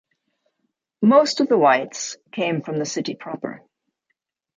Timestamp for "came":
2.31-2.63